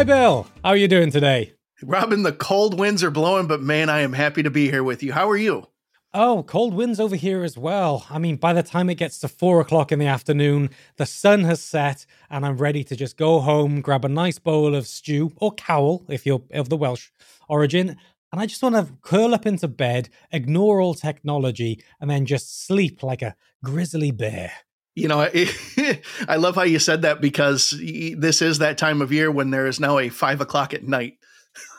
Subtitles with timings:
[0.00, 0.46] Hi, Bill.
[0.64, 1.52] How are you doing today?
[1.82, 5.02] Robin, the cold winds are blowing, but man, I am happy to be here with
[5.02, 5.12] you.
[5.12, 5.66] How are you?
[6.14, 8.06] Oh, cold winds over here as well.
[8.08, 11.44] I mean, by the time it gets to four o'clock in the afternoon, the sun
[11.44, 15.32] has set, and I'm ready to just go home, grab a nice bowl of stew
[15.36, 17.10] or cawl if you're of the Welsh
[17.46, 17.90] origin,
[18.32, 22.64] and I just want to curl up into bed, ignore all technology, and then just
[22.66, 24.50] sleep like a grizzly bear.
[25.00, 25.20] You know,
[26.28, 27.74] I love how you said that because
[28.16, 31.18] this is that time of year when there is now a five o'clock at night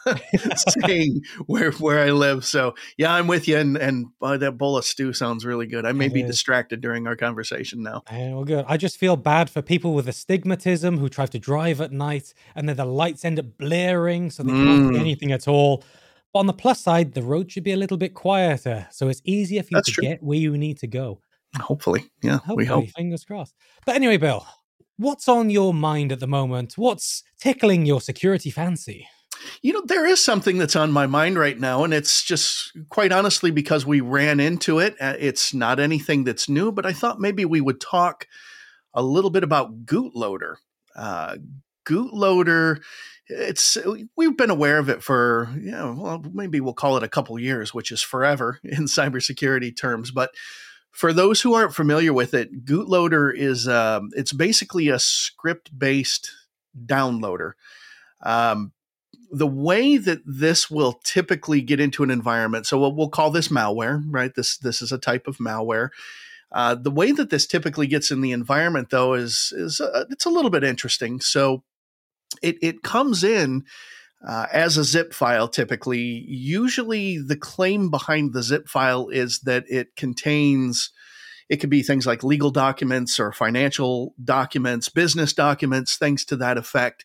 [0.85, 2.45] saying where where I live.
[2.45, 3.57] So yeah, I'm with you.
[3.57, 5.85] And and uh, that bowl of stew sounds really good.
[5.85, 8.03] I may be distracted during our conversation now.
[8.11, 8.65] well, good.
[8.67, 12.67] I just feel bad for people with astigmatism who try to drive at night and
[12.67, 14.99] then the lights end up blaring, so they can't see mm.
[14.99, 15.83] anything at all.
[16.33, 19.21] But on the plus side, the road should be a little bit quieter, so it's
[19.25, 20.03] easier for you That's to true.
[20.03, 21.19] get where you need to go.
[21.59, 22.89] Hopefully, yeah, Hopefully, we hope.
[22.89, 23.55] Fingers crossed.
[23.85, 24.45] But anyway, Bill,
[24.97, 26.73] what's on your mind at the moment?
[26.77, 29.07] What's tickling your security fancy?
[29.61, 33.11] You know, there is something that's on my mind right now, and it's just quite
[33.11, 34.95] honestly because we ran into it.
[35.01, 38.27] Uh, it's not anything that's new, but I thought maybe we would talk
[38.93, 40.55] a little bit about Gootloader.
[40.95, 41.37] Uh,
[41.85, 42.81] Gootloader,
[43.27, 43.77] it's
[44.15, 47.37] we've been aware of it for you know, well, maybe we'll call it a couple
[47.39, 50.31] years, which is forever in cybersecurity terms, but
[50.91, 56.31] for those who aren't familiar with it, Gootloader is um, it's basically a script based
[56.85, 57.53] downloader.
[58.21, 58.73] Um,
[59.31, 63.47] the way that this will typically get into an environment, so we'll, we'll call this
[63.47, 64.35] malware, right?
[64.35, 65.89] This this is a type of malware.
[66.51, 70.25] Uh, the way that this typically gets in the environment, though, is is uh, it's
[70.25, 71.21] a little bit interesting.
[71.21, 71.63] So
[72.41, 73.63] it it comes in
[74.27, 75.47] uh, as a zip file.
[75.47, 80.91] Typically, usually the claim behind the zip file is that it contains.
[81.49, 86.57] It could be things like legal documents or financial documents, business documents, things to that
[86.57, 87.03] effect.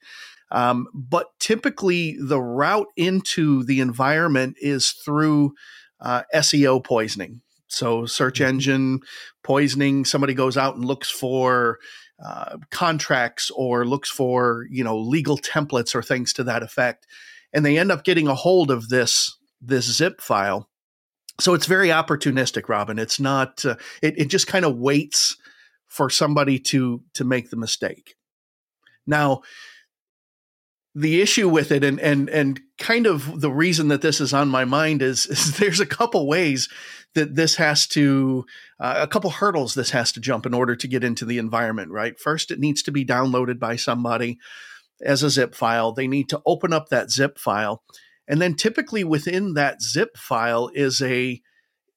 [0.52, 5.54] Um, but typically, the route into the environment is through
[6.00, 7.41] uh, SEO poisoning.
[7.66, 8.48] So, search mm-hmm.
[8.48, 9.00] engine
[9.42, 10.04] poisoning.
[10.04, 11.78] Somebody goes out and looks for
[12.25, 17.06] uh, contracts or looks for you know legal templates or things to that effect,
[17.53, 20.69] and they end up getting a hold of this this zip file.
[21.38, 22.99] So it's very opportunistic, Robin.
[22.99, 23.65] It's not.
[23.65, 25.37] Uh, it, it just kind of waits
[25.87, 28.15] for somebody to to make the mistake.
[29.06, 29.43] Now,
[30.94, 34.48] the issue with it and and and kind of the reason that this is on
[34.48, 36.69] my mind is, is there's a couple ways
[37.16, 38.47] that this has to
[38.78, 41.91] uh, a couple hurdles this has to jump in order to get into the environment
[41.91, 42.19] right?
[42.19, 44.38] First it needs to be downloaded by somebody
[45.04, 45.93] as a zip file.
[45.93, 47.82] They need to open up that zip file.
[48.28, 51.43] And then typically within that zip file is a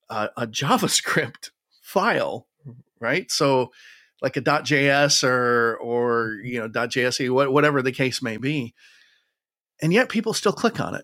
[0.10, 1.52] a, a javascript
[1.82, 2.48] file
[3.00, 3.30] right?
[3.32, 3.72] So
[4.22, 8.74] like a .js or or you know .jse whatever the case may be,
[9.82, 11.02] and yet people still click on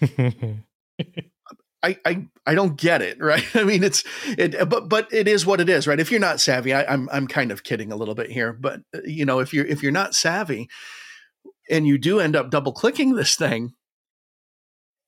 [0.00, 0.56] it.
[1.86, 3.44] I, I I don't get it, right?
[3.54, 6.00] I mean, it's it, but but it is what it is, right?
[6.00, 8.80] If you're not savvy, I, I'm I'm kind of kidding a little bit here, but
[8.94, 10.68] uh, you know, if you're if you're not savvy,
[11.70, 13.72] and you do end up double clicking this thing,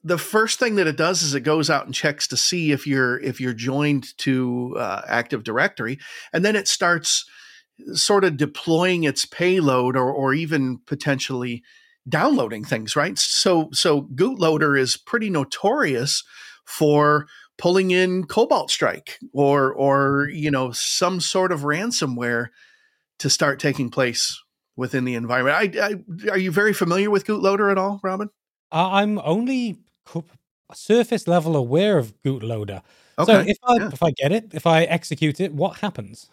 [0.05, 2.87] the first thing that it does is it goes out and checks to see if
[2.87, 5.99] you're if you're joined to uh, Active Directory,
[6.33, 7.25] and then it starts
[7.93, 11.63] sort of deploying its payload or or even potentially
[12.09, 13.19] downloading things, right?
[13.19, 16.25] So so Gootloader is pretty notorious
[16.69, 22.49] for pulling in Cobalt Strike or or you know some sort of ransomware
[23.19, 24.41] to start taking place
[24.77, 25.57] within the environment.
[25.57, 28.29] I, I are you very familiar with Gootloader at all, Robin?
[28.71, 29.79] Uh, I'm only
[30.75, 32.83] surface level aware of Gootloader.
[33.19, 33.33] Okay.
[33.33, 33.91] So if I yeah.
[33.93, 36.31] if I get it, if I execute it, what happens?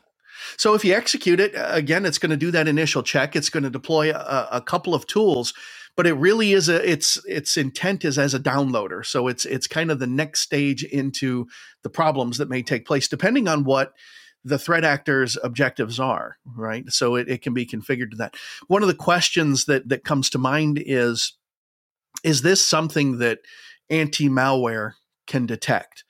[0.58, 3.37] So if you execute it, again, it's going to do that initial check.
[3.37, 5.53] It's going to deploy a, a, couple of tools,
[5.96, 9.06] but it really is a its its intent is as a downloader.
[9.06, 11.47] So it's it's kind of the next stage into
[11.84, 13.94] the problems that may take place, depending on what
[14.44, 16.86] the threat actor's objectives are, right?
[16.90, 18.36] So it, it can be configured to that.
[18.68, 21.34] One of the questions that that comes to mind is
[22.24, 23.40] is this something that
[23.90, 24.94] anti-malware
[25.28, 26.03] can detect?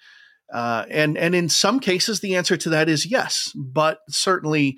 [0.53, 3.51] Uh, and and in some cases, the answer to that is yes.
[3.55, 4.77] But certainly,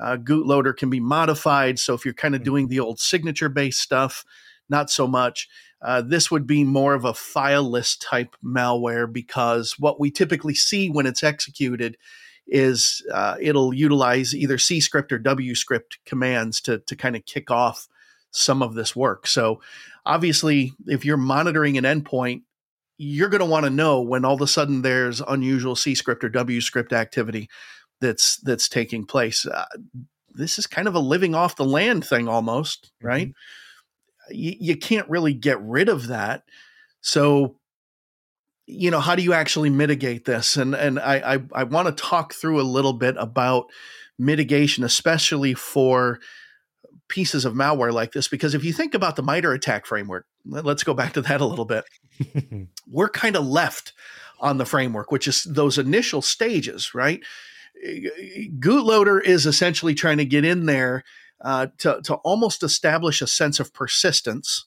[0.00, 1.78] uh, Gootloader can be modified.
[1.78, 2.70] So if you're kind of doing mm-hmm.
[2.70, 4.24] the old signature based stuff,
[4.68, 5.48] not so much.
[5.80, 10.88] Uh, this would be more of a fileless type malware because what we typically see
[10.88, 11.96] when it's executed
[12.46, 17.86] is uh, it'll utilize either CScript or WScript commands to to kind of kick off
[18.30, 19.26] some of this work.
[19.26, 19.60] So
[20.04, 22.42] obviously, if you're monitoring an endpoint
[22.98, 26.30] you're going to want to know when all of a sudden there's unusual CScript or
[26.30, 27.48] WScript activity
[28.00, 29.46] that's that's taking place.
[29.46, 29.64] Uh,
[30.34, 33.32] this is kind of a living off the land thing almost, right?
[34.30, 36.42] You, you can't really get rid of that.
[37.00, 37.56] So,
[38.66, 40.56] you know, how do you actually mitigate this?
[40.56, 43.66] And and I I, I want to talk through a little bit about
[44.18, 46.18] mitigation, especially for
[47.08, 50.84] pieces of malware like this, because if you think about the MITRE ATT&CK framework, let's
[50.84, 51.84] go back to that a little bit.
[52.86, 53.94] We're kind of left
[54.40, 57.20] on the framework, which is those initial stages, right?
[58.58, 61.04] Gootloader is essentially trying to get in there
[61.40, 64.66] uh, to, to almost establish a sense of persistence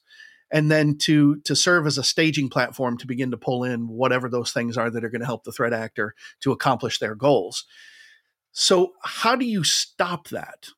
[0.52, 4.28] and then to to serve as a staging platform to begin to pull in whatever
[4.28, 7.64] those things are that are going to help the threat actor to accomplish their goals.
[8.52, 10.68] So how do you stop that?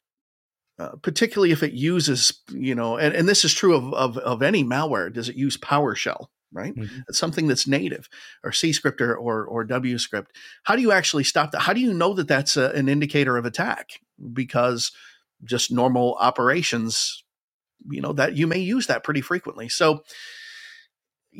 [0.77, 4.43] Uh, particularly if it uses, you know, and, and this is true of, of, of
[4.43, 5.13] any malware.
[5.13, 6.27] Does it use PowerShell?
[6.53, 7.01] Right, mm-hmm.
[7.09, 8.09] it's something that's native,
[8.45, 10.27] or CScript or, or or WScript.
[10.63, 11.63] How do you actually stop that?
[11.63, 14.01] How do you know that that's a, an indicator of attack?
[14.33, 14.93] Because
[15.45, 17.25] just normal operations,
[17.91, 19.69] you know, that you may use that pretty frequently.
[19.69, 20.03] So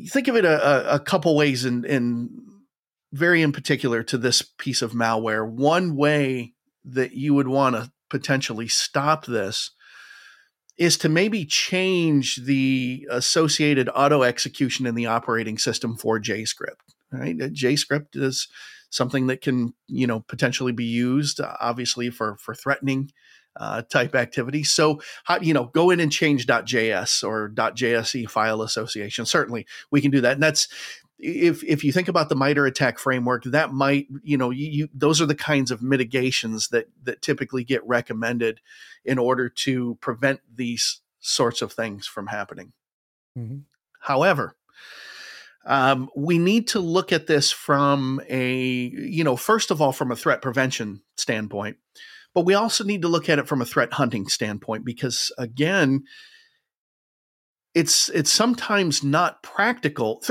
[0.09, 2.29] think of it a, a couple ways in, in
[3.13, 5.49] very in particular to this piece of malware.
[5.49, 6.53] One way
[6.83, 9.71] that you would want to potentially stop this
[10.77, 16.81] is to maybe change the associated auto execution in the operating system for JScript.
[17.11, 18.49] Right, uh, JScript is
[18.89, 23.11] something that can you know potentially be used, uh, obviously for for threatening
[23.55, 24.63] uh, type activity.
[24.63, 29.25] So, how, you know, go in and change .js or .jse file association.
[29.25, 30.67] Certainly, we can do that, and that's
[31.17, 34.89] if if you think about the MITRE ATT&CK framework, that might you know you, you,
[34.93, 38.59] those are the kinds of mitigations that that typically get recommended
[39.03, 42.73] in order to prevent these sorts of things from happening.
[43.37, 43.59] Mm-hmm.
[44.01, 44.55] However,
[45.65, 50.11] um, we need to look at this from a you know first of all from
[50.11, 51.77] a threat prevention standpoint
[52.35, 56.03] but we also need to look at it from a threat hunting standpoint because, again,
[57.75, 60.23] it's it's sometimes not practical.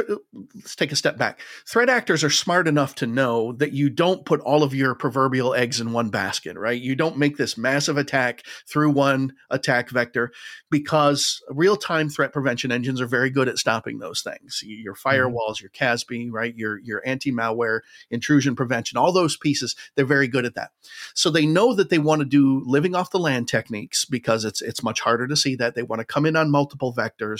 [0.55, 1.41] Let's take a step back.
[1.69, 5.55] Threat actors are smart enough to know that you don't put all of your proverbial
[5.55, 6.81] eggs in one basket, right?
[6.81, 10.32] You don't make this massive attack through one attack vector
[10.70, 14.62] because real-time threat prevention engines are very good at stopping those things.
[14.64, 15.08] Your mm-hmm.
[15.08, 16.56] firewalls, your CASB, right?
[16.56, 17.81] Your your anti-malware,
[18.11, 20.70] intrusion prevention, all those pieces, they're very good at that.
[21.12, 24.62] So they know that they want to do living off the land techniques because it's
[24.62, 25.75] it's much harder to see that.
[25.75, 27.33] They want to come in on multiple vectors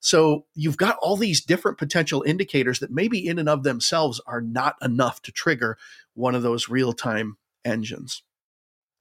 [0.00, 4.40] so you've got all these different potential indicators that maybe in and of themselves are
[4.40, 5.76] not enough to trigger
[6.14, 8.22] one of those real time engines.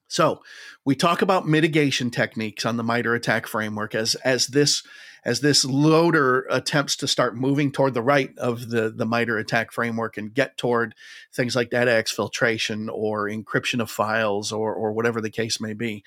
[0.08, 0.42] So
[0.86, 4.84] we talk about mitigation techniques on the MITRE ATT&CK framework as as this
[5.26, 9.72] as this loader attempts to start moving toward the right of the the MITRE ATT&CK
[9.72, 10.96] framework and get toward
[11.34, 16.04] things like data exfiltration or encryption of files or or whatever the case may be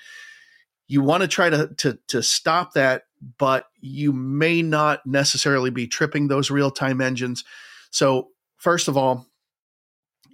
[0.91, 3.05] you want to try to, to to stop that,
[3.39, 7.45] but you may not necessarily be tripping those real time engines.
[7.91, 9.27] So first of all,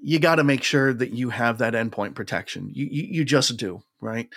[0.03, 2.71] you got to make sure that you have that endpoint protection.
[2.73, 4.29] You you, you just do right.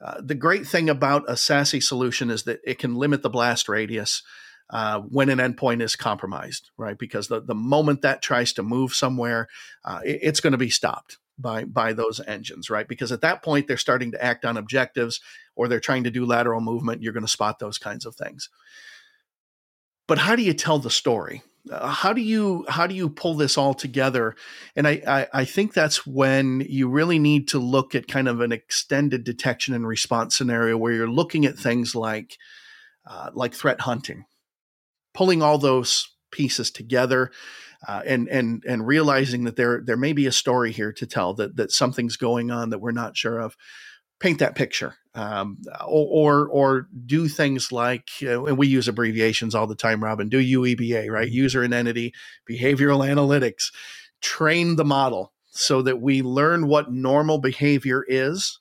[0.00, 3.68] Uh, the great thing about a SASE solution is that it can limit the blast
[3.68, 4.22] radius.
[4.68, 6.98] Uh, when an endpoint is compromised, right?
[6.98, 9.46] Because the, the moment that tries to move somewhere,
[9.84, 12.88] uh, it, it's going to be stopped by by those engines, right?
[12.88, 15.20] Because at that point they're starting to act on objectives
[15.54, 17.02] or they're trying to do lateral movement.
[17.02, 18.48] You're going to spot those kinds of things.
[20.06, 21.42] But how do you tell the story?
[21.70, 24.36] Uh, how do you how do you pull this all together?
[24.76, 28.40] And I, I I think that's when you really need to look at kind of
[28.40, 32.38] an extended detection and response scenario where you're looking at things like
[33.04, 34.26] uh, like threat hunting,
[35.12, 37.32] pulling all those pieces together
[37.86, 41.34] uh, and and and realizing that there there may be a story here to tell
[41.34, 43.56] that that something's going on that we're not sure of
[44.18, 44.94] paint that picture.
[45.14, 50.04] Um, or, or, or do things like uh, and we use abbreviations all the time
[50.04, 51.26] robin do UEBA right?
[51.26, 51.34] Mm-hmm.
[51.34, 52.12] user and entity
[52.48, 53.72] behavioral analytics.
[54.20, 58.60] Train the model so that we learn what normal behavior is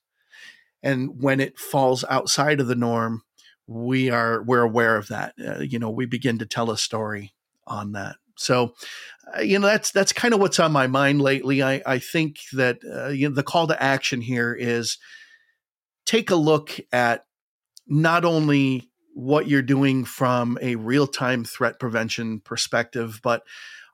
[0.81, 3.24] and when it falls outside of the norm
[3.67, 5.34] we are we're aware of that.
[5.45, 7.34] Uh, you know we begin to tell a story
[7.67, 8.74] on that so,
[9.36, 11.63] uh, you know, that's that's kind of what's on my mind lately.
[11.63, 14.98] I I think that uh, you know the call to action here is
[16.06, 17.25] take a look at
[17.88, 23.44] not only what you're doing from a real-time threat prevention perspective, but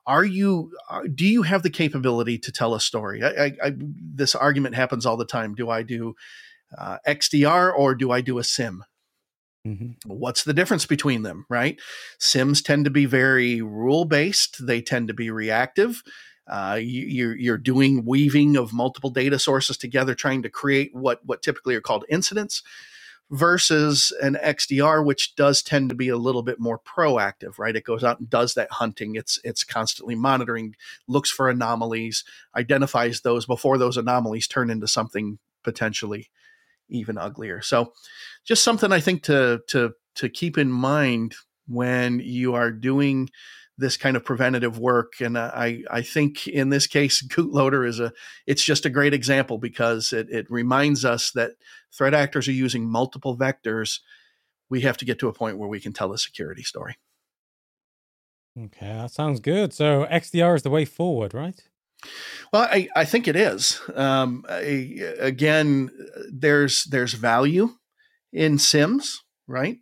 [0.07, 3.23] are you uh, do you have the capability to tell a story?
[3.23, 5.53] I, I, I, this argument happens all the time.
[5.53, 6.15] Do I do
[6.77, 8.83] uh, XDR or do I do a SIEM?
[9.67, 10.11] Mm-hmm.
[10.11, 11.79] What's the difference between them, right?
[12.19, 16.03] SIEMs tend to be very rule based, they tend to be reactive.
[16.47, 21.25] Uh, you, are you're doing weaving of multiple data sources together, trying to create what
[21.25, 22.63] what typically are called incidents.
[23.31, 27.75] versus an XDR, which does tend to be a little bit more proactive, right?
[27.75, 29.15] It goes out and does that hunting.
[29.15, 30.75] It's it's constantly monitoring,
[31.07, 32.25] looks for anomalies,
[32.55, 36.29] identifies those before those anomalies turn into something potentially
[36.91, 37.61] even uglier.
[37.61, 37.93] So,
[38.45, 41.35] just something I think to to to keep in mind
[41.67, 43.29] when you are doing
[43.77, 45.13] this kind of preventative work.
[45.19, 48.13] And I, I think in this case, Gootloader is a,
[48.45, 51.51] it's just a great example because it, it reminds us that
[51.91, 53.99] threat actors are using multiple vectors.
[54.69, 56.97] We have to get to a point where we can tell a security story.
[58.57, 59.73] Okay, that sounds good.
[59.73, 61.59] So XDR is the way forward, right?
[62.51, 63.79] Well, I, I think it is.
[63.95, 65.89] Um, I, again,
[66.31, 67.69] there's there's value
[68.33, 69.17] in SIEMs,
[69.47, 69.77] right?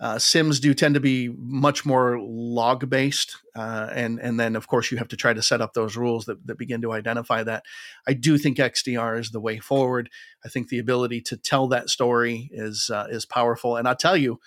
[0.00, 4.66] Uh, SIEMs do tend to be much more log based, uh, and and then of
[4.66, 7.44] course you have to try to set up those rules that, that begin to identify
[7.44, 7.62] that.
[8.06, 10.10] I do think XDR is the way forward.
[10.44, 14.16] I think the ability to tell that story is uh, is powerful, and I'll tell
[14.16, 14.40] you.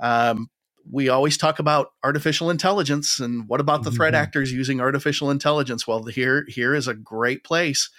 [0.00, 0.48] Um,
[0.90, 4.22] we always talk about artificial intelligence and what about the threat mm-hmm.
[4.22, 7.90] actors using artificial intelligence well here here is a great place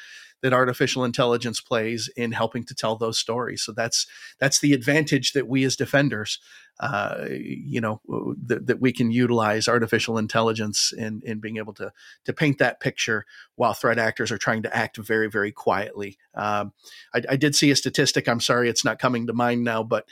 [0.41, 3.61] that artificial intelligence plays in helping to tell those stories.
[3.61, 4.07] So that's
[4.39, 6.39] that's the advantage that we as defenders,
[6.79, 8.01] uh, you know,
[8.47, 11.91] th- that we can utilize artificial intelligence in in being able to
[12.25, 16.17] to paint that picture while threat actors are trying to act very very quietly.
[16.35, 16.73] Um,
[17.13, 18.27] I, I did see a statistic.
[18.27, 20.05] I'm sorry, it's not coming to mind now, but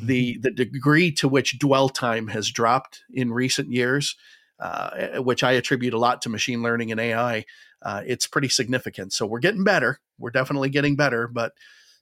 [0.00, 0.42] the mm-hmm.
[0.42, 4.16] the degree to which dwell time has dropped in recent years,
[4.60, 7.44] uh, which I attribute a lot to machine learning and AI,
[7.82, 9.12] uh, it's pretty significant.
[9.12, 10.00] So we're getting better.
[10.18, 11.52] We're definitely getting better, but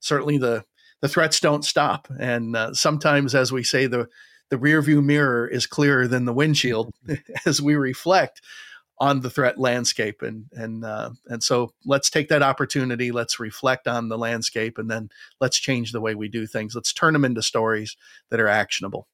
[0.01, 0.65] certainly the
[1.03, 2.09] the threats don't stop.
[2.19, 4.09] And uh, sometimes, as we say, the
[4.51, 6.93] the rear view mirror is clearer than the windshield
[7.47, 8.41] as we reflect
[8.99, 10.23] on the threat landscape.
[10.23, 13.13] And and uh, and so let's take that opportunity.
[13.13, 15.11] Let's reflect on the landscape, and then
[15.41, 16.75] let's change the way we do things.
[16.75, 17.97] Let's turn them into stories
[18.31, 19.07] that are actionable.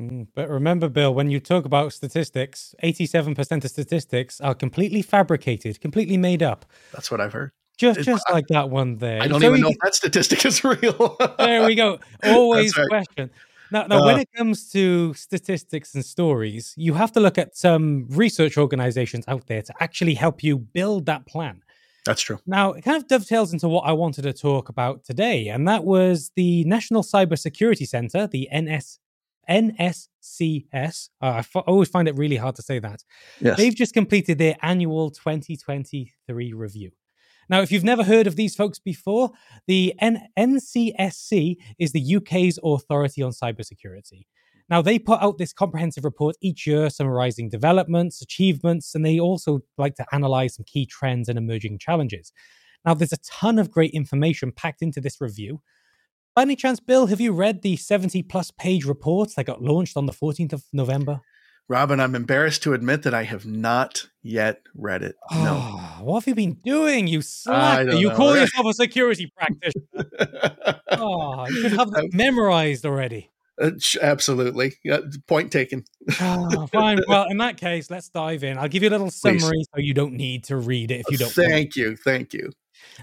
[0.00, 5.80] Mm, but remember, Bill, when you talk about statistics, 87% of statistics are completely fabricated,
[5.80, 6.64] completely made up.
[6.92, 7.52] That's what I've heard.
[7.76, 9.22] Just, just like that one there.
[9.22, 11.16] I don't so even know if that statistic is real.
[11.38, 11.98] there we go.
[12.22, 12.88] Always right.
[12.88, 13.30] question.
[13.70, 17.56] Now, now uh, when it comes to statistics and stories, you have to look at
[17.56, 21.62] some research organizations out there to actually help you build that plan.
[22.04, 22.38] That's true.
[22.46, 25.84] Now, it kind of dovetails into what I wanted to talk about today, and that
[25.84, 28.98] was the National Cybersecurity Center, the NS
[29.48, 31.08] NSCS.
[31.20, 33.02] Uh, I f- always find it really hard to say that.
[33.40, 33.56] Yes.
[33.56, 36.92] They've just completed their annual 2023 review.
[37.50, 39.32] Now, if you've never heard of these folks before,
[39.66, 44.26] the N- NCSC is the UK's authority on cybersecurity.
[44.68, 49.62] Now, they put out this comprehensive report each year summarizing developments, achievements, and they also
[49.76, 52.32] like to analyze some key trends and emerging challenges.
[52.86, 55.60] Now, there's a ton of great information packed into this review.
[56.36, 59.96] By any chance, Bill, have you read the 70 plus page report that got launched
[59.96, 61.20] on the 14th of November?
[61.70, 65.14] Robin, I'm embarrassed to admit that I have not yet read it.
[65.30, 66.04] Oh, no.
[66.04, 67.92] What have you been doing, you slacker?
[67.92, 68.16] You know.
[68.16, 70.80] call yourself a security practitioner.
[70.98, 73.30] oh, you should have that memorized already.
[73.62, 73.70] Uh,
[74.02, 74.78] absolutely.
[74.82, 74.98] Yeah,
[75.28, 75.84] point taken.
[76.20, 76.98] oh, fine.
[77.06, 78.58] Well, in that case, let's dive in.
[78.58, 79.68] I'll give you a little summary Please.
[79.72, 81.30] so you don't need to read it if you don't.
[81.30, 81.94] Thank you.
[81.94, 82.50] Thank you.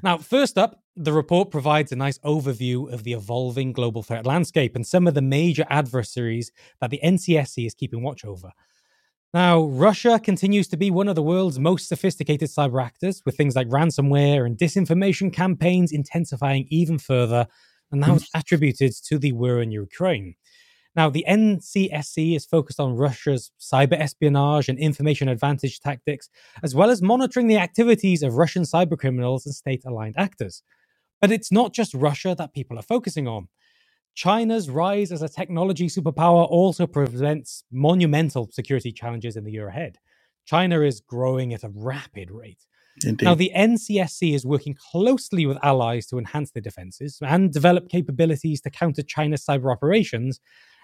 [0.04, 4.76] Now, first up, the report provides a nice overview of the evolving global threat landscape
[4.76, 8.52] and some of the major adversaries that the NCSC is keeping watch over.
[9.34, 13.56] Now, Russia continues to be one of the world's most sophisticated cyber actors, with things
[13.56, 17.48] like ransomware and disinformation campaigns intensifying even further,
[17.92, 20.36] and that was attributed to the war in Ukraine.
[20.98, 26.27] Now, the NCSC is focused on Russia's cyber espionage and information advantage tactics,
[26.63, 30.63] as well as monitoring the activities of Russian cyber criminals and state aligned actors.
[31.22, 33.48] But it's not just Russia that people are focusing on.
[34.16, 40.00] China's rise as a technology superpower also presents monumental security challenges in the year ahead.
[40.46, 42.66] China is growing at a rapid rate.
[43.06, 43.25] Indeed.
[43.25, 48.62] Now, the NCSC is working closely with allies to enhance their defenses and develop capabilities
[48.62, 50.39] to counter China's cyber operations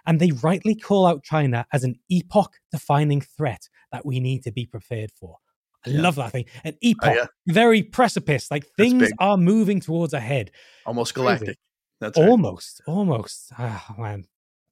[0.05, 4.51] and they rightly call out China as an epoch defining threat that we need to
[4.51, 5.37] be prepared for.
[5.85, 6.01] I yeah.
[6.01, 6.45] love that thing.
[6.63, 7.25] An epoch, oh, yeah.
[7.53, 10.51] very precipice, like things are moving towards a head.
[10.85, 11.57] Almost galactic.
[11.99, 12.29] That's right.
[12.29, 13.51] almost, almost.
[13.57, 14.25] Ah, man.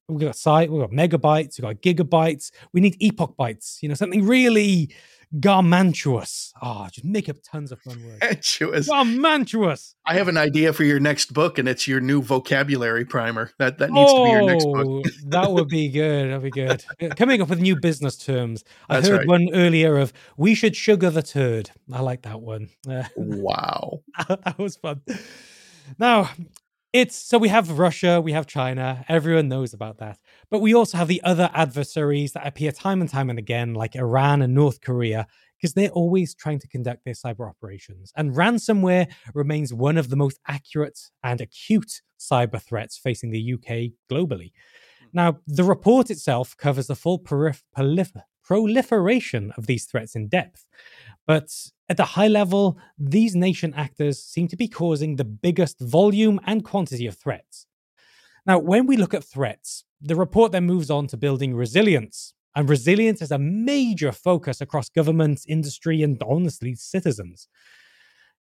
[0.08, 2.52] We've got site, we've got megabytes, we've got gigabytes.
[2.74, 4.94] We need epoch bytes, you know, something really
[5.40, 6.52] garmantuous.
[6.62, 8.20] Oh, just make up tons of fun words.
[8.20, 8.90] Garmantuous.
[8.90, 9.96] Garmantuous.
[10.06, 13.52] I have an idea for your next book, and it's your new vocabulary primer.
[13.58, 14.86] That that needs oh, to be your next book.
[14.88, 16.30] Oh, that would be good.
[16.30, 16.84] That'd be good.
[17.18, 18.64] Coming up with new business terms.
[18.90, 19.28] I That's heard right.
[19.28, 21.72] one earlier of we should sugar the turd.
[21.92, 22.70] I like that one.
[23.16, 24.02] wow.
[24.28, 25.02] that was fun.
[26.00, 26.30] Now,
[26.94, 30.20] It's so we have Russia, we have China, everyone knows about that.
[30.50, 33.96] But we also have the other adversaries that appear time and time and again, like
[33.96, 38.12] Iran and North Korea, because they're always trying to conduct their cyber operations.
[38.18, 43.94] And ransomware remains one of the most accurate and acute cyber threats facing the UK
[44.12, 44.52] globally.
[45.00, 45.08] Hmm.
[45.14, 47.64] Now, the report itself covers the full prolif-
[48.52, 50.68] proliferation of these threats in depth.
[51.26, 51.50] But
[51.88, 56.62] at the high level, these nation actors seem to be causing the biggest volume and
[56.62, 57.66] quantity of threats.
[58.46, 62.34] Now, when we look at threats, the report then moves on to building resilience.
[62.54, 67.48] And resilience is a major focus across governments, industry, and honestly, citizens.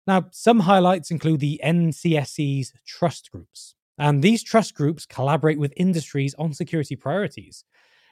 [0.05, 3.75] Now, some highlights include the NCSC's trust groups.
[3.97, 7.63] And these trust groups collaborate with industries on security priorities.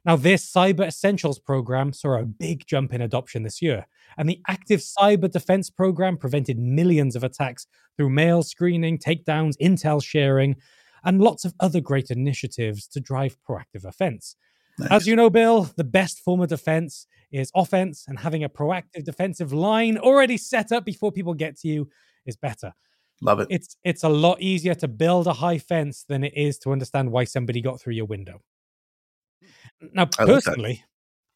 [0.05, 3.85] Now, this Cyber Essentials program saw a big jump in adoption this year,
[4.17, 10.03] and the Active Cyber Defense program prevented millions of attacks through mail screening, takedowns, intel
[10.03, 10.55] sharing,
[11.03, 14.35] and lots of other great initiatives to drive proactive offense.
[14.77, 14.91] Nice.
[14.91, 19.03] As you know, Bill, the best form of defense is offense, and having a proactive
[19.03, 21.89] defensive line already set up before people get to you
[22.25, 22.73] is better.
[23.21, 23.47] Love it.
[23.49, 27.11] It's it's a lot easier to build a high fence than it is to understand
[27.11, 28.41] why somebody got through your window.
[29.93, 30.83] Now, personally,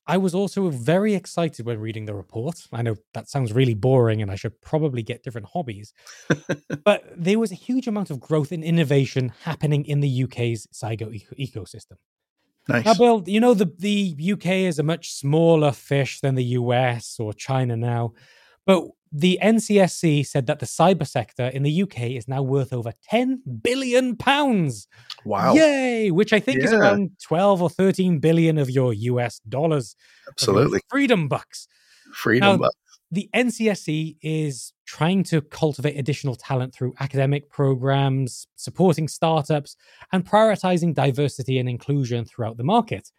[0.08, 2.68] I, I was also very excited when reading the report.
[2.72, 5.94] I know that sounds really boring and I should probably get different hobbies,
[6.84, 11.48] but there was a huge amount of growth and innovation happening in the UK's e-
[11.48, 11.98] ecosystem.
[12.68, 12.86] Nice.
[12.86, 17.18] Now, Bill, you know, the, the UK is a much smaller fish than the US
[17.20, 18.14] or China now,
[18.66, 18.86] but
[19.16, 23.44] the NCSC said that the cyber sector in the UK is now worth over 10
[23.62, 24.88] billion pounds.
[25.24, 25.54] Wow.
[25.54, 26.66] Yay, which I think yeah.
[26.66, 29.96] is around 12 or 13 billion of your US dollars.
[30.28, 30.82] Absolutely.
[30.90, 31.68] Freedom bucks.
[32.12, 32.76] Freedom now, bucks.
[33.12, 39.78] The NCSC is trying to cultivate additional talent through academic programs, supporting startups,
[40.12, 43.12] and prioritizing diversity and inclusion throughout the market.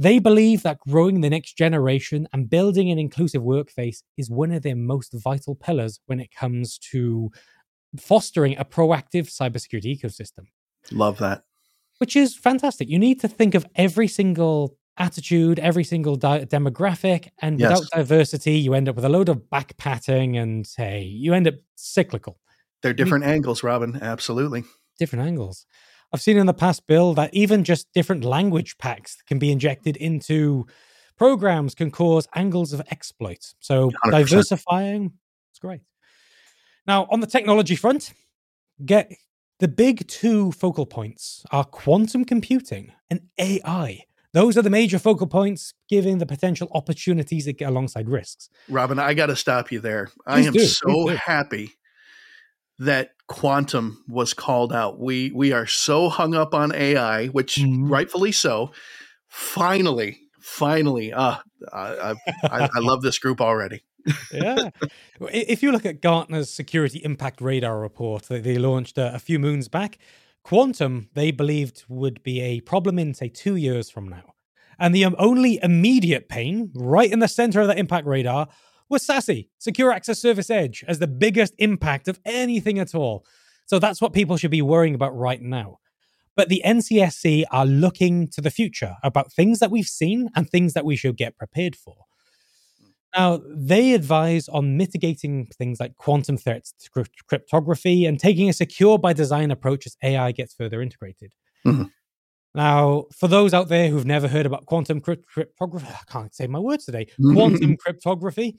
[0.00, 4.62] They believe that growing the next generation and building an inclusive workplace is one of
[4.62, 7.32] their most vital pillars when it comes to
[7.98, 10.46] fostering a proactive cybersecurity ecosystem.
[10.92, 11.42] Love that.
[11.98, 12.88] Which is fantastic.
[12.88, 17.70] You need to think of every single attitude, every single di- demographic, and yes.
[17.70, 21.54] without diversity, you end up with a load of backpatting and hey, you end up
[21.74, 22.38] cyclical.
[22.82, 23.98] They're different angles, Robin.
[24.00, 24.62] Absolutely.
[24.96, 25.66] Different angles.
[26.12, 29.96] I've seen in the past, Bill, that even just different language packs can be injected
[29.96, 30.66] into
[31.16, 33.54] programs can cause angles of exploit.
[33.60, 34.10] So 100%.
[34.12, 35.12] diversifying
[35.52, 35.82] is great.
[36.86, 38.14] Now, on the technology front,
[38.84, 39.12] get
[39.58, 44.04] the big two focal points are quantum computing and AI.
[44.32, 48.48] Those are the major focal points, giving the potential opportunities that get alongside risks.
[48.68, 50.06] Robin, I got to stop you there.
[50.06, 51.72] Please I am do, so happy
[52.78, 54.98] that quantum was called out.
[54.98, 57.88] We we are so hung up on AI, which mm-hmm.
[57.88, 58.72] rightfully so.
[59.28, 61.36] Finally, finally, uh,
[61.72, 62.14] I,
[62.44, 63.82] I, I love this group already.
[64.32, 64.70] yeah.
[65.20, 69.38] If you look at Gartner's Security Impact Radar report that they launched a, a few
[69.38, 69.98] moons back,
[70.42, 74.34] quantum they believed would be a problem in, say, two years from now.
[74.78, 78.48] And the um, only immediate pain, right in the center of that impact radar,
[78.88, 83.24] was SASE, Secure Access Service Edge, as the biggest impact of anything at all.
[83.66, 85.78] So that's what people should be worrying about right now.
[86.36, 90.72] But the NCSC are looking to the future about things that we've seen and things
[90.74, 91.96] that we should get prepared for.
[93.16, 98.98] Now, they advise on mitigating things like quantum threats to cryptography and taking a secure
[98.98, 101.32] by design approach as AI gets further integrated.
[101.66, 101.84] Mm-hmm.
[102.54, 106.58] Now, for those out there who've never heard about quantum cryptography, I can't say my
[106.58, 107.06] words today.
[107.32, 108.56] Quantum cryptography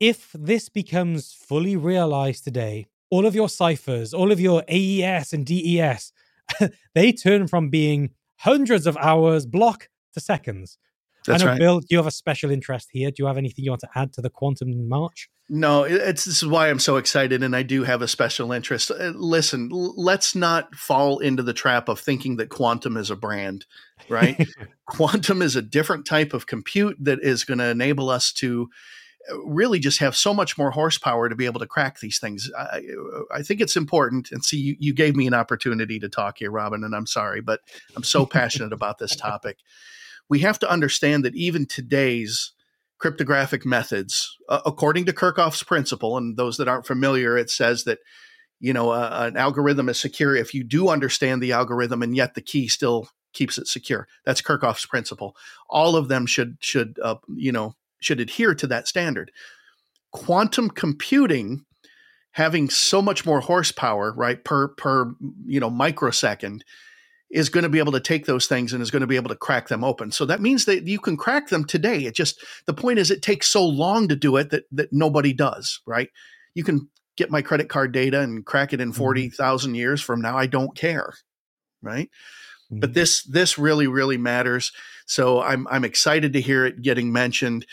[0.00, 5.46] if this becomes fully realized today, all of your ciphers, all of your AES and
[5.46, 6.12] DES,
[6.94, 10.78] they turn from being hundreds of hours block to seconds.
[11.26, 11.58] That's I know, right.
[11.58, 13.10] Bill, do you have a special interest here?
[13.10, 15.28] Do you have anything you want to add to the quantum march?
[15.50, 18.90] No, it's this is why I'm so excited, and I do have a special interest.
[18.90, 23.64] Uh, listen, let's not fall into the trap of thinking that quantum is a brand,
[24.10, 24.46] right?
[24.86, 28.68] quantum is a different type of compute that is going to enable us to
[29.44, 32.50] really just have so much more horsepower to be able to crack these things.
[32.56, 32.82] I,
[33.32, 34.30] I think it's important.
[34.30, 37.40] And see, you, you, gave me an opportunity to talk here, Robin, and I'm sorry,
[37.40, 37.60] but
[37.96, 39.58] I'm so passionate about this topic.
[40.28, 42.52] We have to understand that even today's
[42.98, 47.98] cryptographic methods, uh, according to Kerckhoffs's principle, and those that aren't familiar, it says that
[48.60, 52.34] you know uh, an algorithm is secure if you do understand the algorithm and yet
[52.34, 54.08] the key still keeps it secure.
[54.24, 55.36] That's Kerckhoffs's principle.
[55.68, 59.30] All of them should should uh, you know should adhere to that standard.
[60.12, 61.64] Quantum computing
[62.32, 65.12] having so much more horsepower, right, per per
[65.46, 66.64] you know microsecond
[67.30, 69.28] is going to be able to take those things and is going to be able
[69.28, 70.10] to crack them open.
[70.10, 72.04] So that means that you can crack them today.
[72.04, 75.32] It just the point is it takes so long to do it that that nobody
[75.32, 76.08] does, right?
[76.54, 78.98] You can get my credit card data and crack it in Mm-hmm.
[78.98, 80.38] 40,000 years from now.
[80.38, 81.12] I don't care,
[81.82, 82.08] right?
[82.80, 82.94] But Mhm.
[82.94, 84.72] this this really really matters.
[85.06, 87.66] So I'm I'm excited to hear it getting mentioned.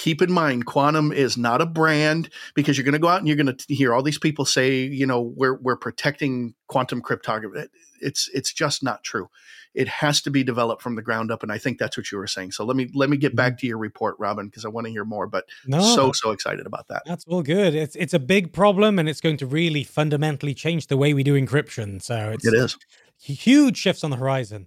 [0.00, 3.28] Keep in mind, quantum is not a brand because you're going to go out and
[3.28, 7.68] you're going to hear all these people say, you know, we're we're protecting quantum cryptography.
[8.00, 9.28] It's it's just not true.
[9.74, 12.16] It has to be developed from the ground up, and I think that's what you
[12.16, 12.52] were saying.
[12.52, 13.36] So let me let me get mm-hmm.
[13.36, 15.26] back to your report, Robin, because I want to hear more.
[15.26, 17.02] But no, so so excited about that.
[17.04, 17.74] That's all good.
[17.74, 21.22] It's it's a big problem, and it's going to really fundamentally change the way we
[21.22, 22.00] do encryption.
[22.00, 22.78] So it's It is.
[23.20, 24.66] huge shifts on the horizon.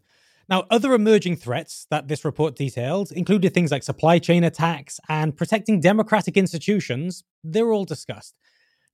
[0.50, 5.36] Now, other emerging threats that this report detailed included things like supply chain attacks and
[5.36, 7.24] protecting democratic institutions.
[7.44, 8.36] They're all discussed.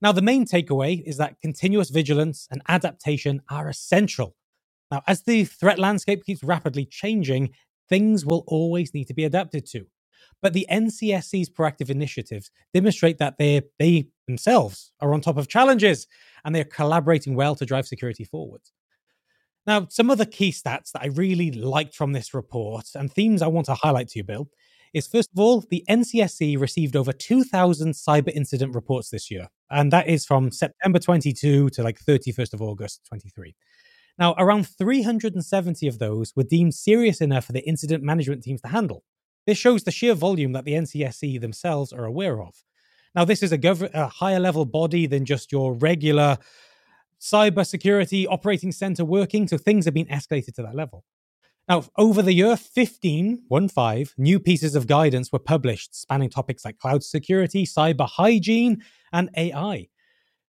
[0.00, 4.36] Now, the main takeaway is that continuous vigilance and adaptation are essential.
[4.90, 7.50] Now, as the threat landscape keeps rapidly changing,
[7.88, 9.86] things will always need to be adapted to.
[10.42, 16.06] But the NCSC's proactive initiatives demonstrate that they they themselves are on top of challenges
[16.44, 18.62] and they're collaborating well to drive security forward.
[19.70, 23.40] Now, some of the key stats that I really liked from this report and themes
[23.40, 24.48] I want to highlight to you, Bill,
[24.92, 29.46] is first of all, the NCSC received over 2,000 cyber incident reports this year.
[29.70, 33.54] And that is from September 22 to like 31st of August 23.
[34.18, 38.68] Now, around 370 of those were deemed serious enough for the incident management teams to
[38.70, 39.04] handle.
[39.46, 42.56] This shows the sheer volume that the NCSC themselves are aware of.
[43.14, 46.38] Now, this is a, gov- a higher level body than just your regular
[47.20, 51.04] cybersecurity operating center working, so things have been escalated to that level.
[51.68, 56.64] Now, over the year, 15, one five, new pieces of guidance were published spanning topics
[56.64, 59.88] like cloud security, cyber hygiene, and AI.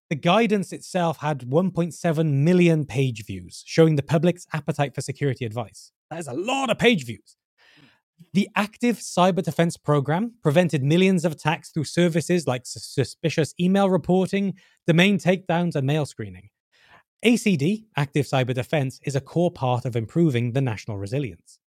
[0.10, 5.92] The guidance itself had 1.7 million page views, showing the public's appetite for security advice.
[6.10, 7.38] That is a lot of page views.
[8.34, 13.90] The active cyber defense program prevented millions of attacks through services like sus- suspicious email
[13.90, 14.56] reporting,
[14.88, 16.50] domain takedowns, and mail screening.
[17.24, 21.60] ACD, Active Cyber Defense, is a core part of improving the national resilience.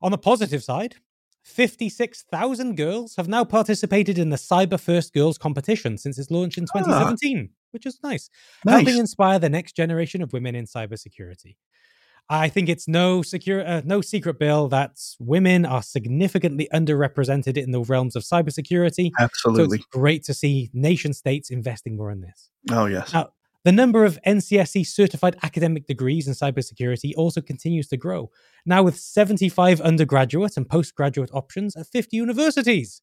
[0.00, 0.96] On the positive side,
[1.42, 7.50] 56,000 girls have now participated in the CyberFirst Girls competition since its launch in 2017,
[7.72, 8.30] which is nice,
[8.66, 11.56] helping inspire the next generation of women in cybersecurity.
[12.28, 17.72] I think it's no secure, uh, no secret, Bill, that women are significantly underrepresented in
[17.72, 19.10] the realms of cybersecurity.
[19.18, 19.78] So Absolutely.
[19.78, 22.50] it's great to see nation states investing more in this.
[22.70, 23.12] oh yes.
[23.12, 23.30] Now,
[23.64, 28.30] the number of NCSC certified academic degrees in cybersecurity also continues to grow,
[28.66, 33.02] now with 75 undergraduate and postgraduate options at 50 universities.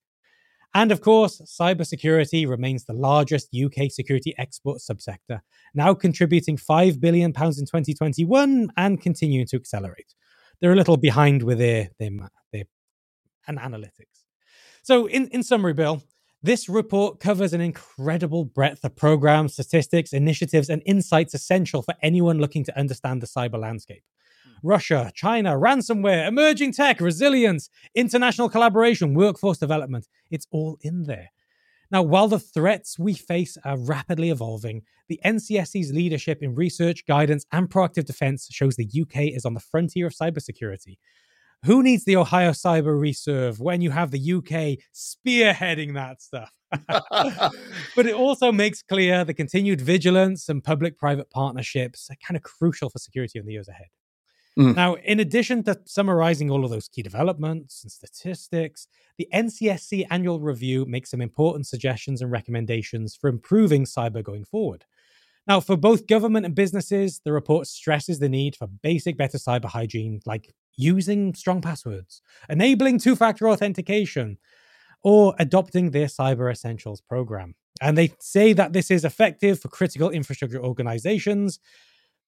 [0.74, 5.40] And of course, cybersecurity remains the largest UK security export subsector,
[5.74, 10.14] now contributing £5 billion in 2021 and continuing to accelerate.
[10.62, 12.12] They're a little behind with their, their,
[12.52, 12.64] their
[13.48, 14.26] and analytics.
[14.84, 16.04] So, in, in summary, Bill,
[16.42, 22.40] this report covers an incredible breadth of programs, statistics, initiatives, and insights essential for anyone
[22.40, 24.04] looking to understand the cyber landscape.
[24.46, 24.68] Hmm.
[24.68, 30.08] Russia, China, ransomware, emerging tech, resilience, international collaboration, workforce development.
[30.32, 31.32] It's all in there.
[31.92, 37.46] Now, while the threats we face are rapidly evolving, the NCSC's leadership in research, guidance,
[37.52, 41.00] and proactive defense shows the UK is on the frontier of cybersecurity.
[41.66, 46.52] Who needs the Ohio Cyber Reserve when you have the UK spearheading that stuff?
[47.96, 52.44] but it also makes clear the continued vigilance and public private partnerships are kind of
[52.44, 53.88] crucial for security in the years ahead.
[54.58, 54.76] Mm.
[54.76, 60.40] Now, in addition to summarizing all of those key developments and statistics, the NCSC annual
[60.40, 64.86] review makes some important suggestions and recommendations for improving cyber going forward.
[65.48, 69.66] Now, for both government and businesses, the report stresses the need for basic, better cyber
[69.66, 74.38] hygiene, like using strong passwords, enabling two factor authentication,
[75.04, 77.56] or adopting their Cyber Essentials program.
[77.82, 81.60] And they say that this is effective for critical infrastructure organizations,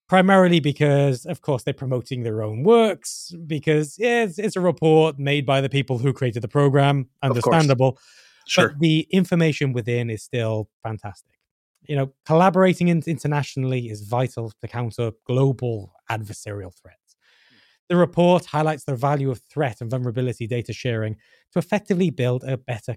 [0.07, 5.17] primarily because, of course, they're promoting their own works, because yeah, it's, it's a report
[5.17, 7.07] made by the people who created the program.
[7.23, 7.97] Understandable.
[8.47, 8.69] Sure.
[8.69, 11.35] But the information within is still fantastic.
[11.87, 17.00] You know, collaborating in- internationally is vital to counter global adversarial threats.
[17.91, 21.17] The report highlights the value of threat and vulnerability data sharing
[21.51, 22.95] to effectively build a better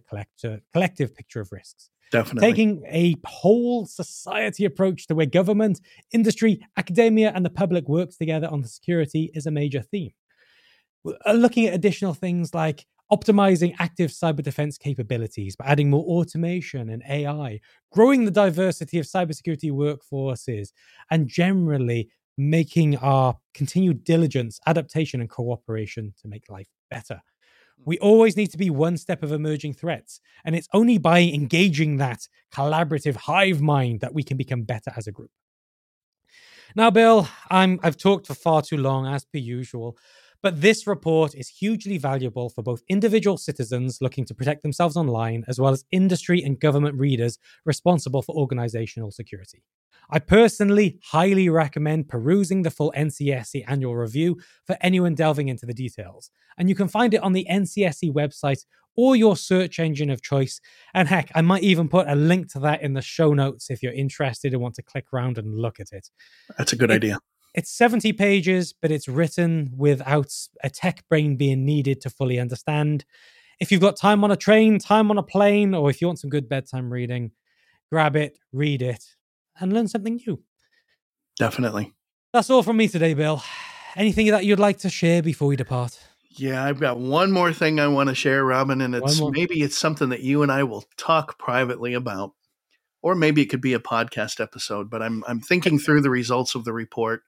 [0.72, 1.90] collective picture of risks.
[2.12, 2.48] Definitely.
[2.48, 5.80] Taking a whole society approach to where government,
[6.12, 10.12] industry, academia, and the public works together on the security is a major theme.
[11.04, 16.88] Uh, looking at additional things like optimizing active cyber defense capabilities by adding more automation
[16.88, 17.58] and AI,
[17.90, 20.68] growing the diversity of cybersecurity workforces,
[21.10, 27.20] and generally making our continued diligence, adaptation, and cooperation to make life better.
[27.78, 27.82] Hmm.
[27.86, 30.20] We always need to be one step of emerging threats.
[30.44, 35.06] And it's only by engaging that collaborative hive mind that we can become better as
[35.06, 35.30] a group.
[36.76, 39.96] Now, Bill, I'm, I've talked for far too long, as per usual.
[40.44, 45.42] But this report is hugely valuable for both individual citizens looking to protect themselves online,
[45.48, 49.62] as well as industry and government readers responsible for organizational security.
[50.10, 55.72] I personally highly recommend perusing the full NCSC annual review for anyone delving into the
[55.72, 56.30] details.
[56.58, 60.60] And you can find it on the NCSC website or your search engine of choice.
[60.92, 63.82] And heck, I might even put a link to that in the show notes if
[63.82, 66.10] you're interested and want to click around and look at it.
[66.58, 67.18] That's a good it, idea.
[67.54, 70.32] It's 70 pages, but it's written without
[70.64, 73.04] a tech brain being needed to fully understand.
[73.60, 76.18] If you've got time on a train, time on a plane, or if you want
[76.18, 77.30] some good bedtime reading,
[77.92, 79.04] grab it, read it,
[79.60, 80.42] and learn something new.
[81.38, 81.92] Definitely.
[82.32, 83.40] That's all from me today, Bill.
[83.94, 85.96] Anything that you'd like to share before we depart?
[86.30, 89.78] Yeah, I've got one more thing I want to share, Robin, and it's maybe it's
[89.78, 92.32] something that you and I will talk privately about.
[93.02, 96.56] Or maybe it could be a podcast episode, but I'm I'm thinking through the results
[96.56, 97.22] of the report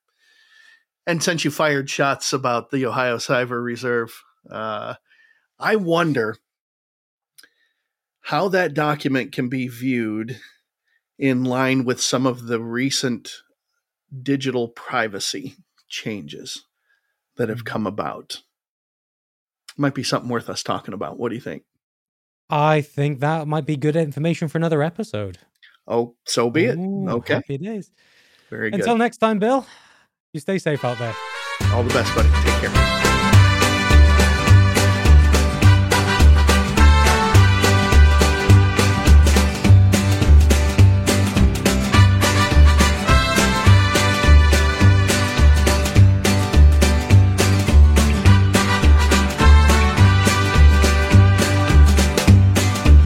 [1.06, 4.94] and since you fired shots about the Ohio Cyber Reserve, uh,
[5.58, 6.36] I wonder
[8.22, 10.40] how that document can be viewed
[11.18, 13.30] in line with some of the recent
[14.22, 15.54] digital privacy
[15.88, 16.64] changes
[17.36, 17.66] that have mm-hmm.
[17.66, 18.42] come about.
[19.76, 21.18] Might be something worth us talking about.
[21.18, 21.62] What do you think?
[22.50, 25.38] I think that might be good information for another episode.
[25.86, 26.78] Oh, so be it.
[26.78, 27.34] Ooh, okay.
[27.34, 27.90] Happy days.
[28.50, 28.80] Very good.
[28.80, 29.66] Until next time, Bill.
[30.36, 31.14] You stay safe out there.
[31.72, 32.28] All the best, buddy.
[32.28, 33.05] Take care.